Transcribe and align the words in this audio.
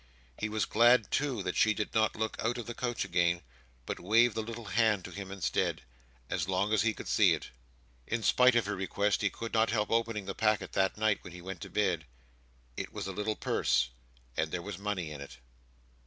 He 0.39 0.49
was 0.49 0.65
glad 0.65 1.11
too 1.11 1.43
that 1.43 1.55
she 1.55 1.75
did 1.75 1.93
not 1.93 2.15
look 2.15 2.35
out 2.39 2.57
of 2.57 2.65
the 2.65 2.73
coach 2.73 3.05
again, 3.05 3.43
but 3.85 3.99
waved 3.99 4.33
the 4.33 4.41
little 4.41 4.65
hand 4.65 5.05
to 5.05 5.11
him 5.11 5.31
instead, 5.31 5.83
as 6.27 6.49
long 6.49 6.73
as 6.73 6.81
he 6.81 6.95
could 6.95 7.07
see 7.07 7.35
it. 7.35 7.51
In 8.07 8.23
spite 8.23 8.55
of 8.55 8.65
her 8.65 8.75
request, 8.75 9.21
he 9.21 9.29
could 9.29 9.53
not 9.53 9.69
help 9.69 9.91
opening 9.91 10.25
the 10.25 10.33
packet 10.33 10.71
that 10.73 10.97
night 10.97 11.19
when 11.23 11.33
he 11.33 11.41
went 11.43 11.61
to 11.61 11.69
bed. 11.69 12.07
It 12.75 12.91
was 12.91 13.05
a 13.05 13.11
little 13.13 13.35
purse: 13.35 13.89
and 14.35 14.49
there 14.49 14.63
was 14.63 14.79
money 14.79 15.11
in 15.11 15.21
it. 15.21 15.37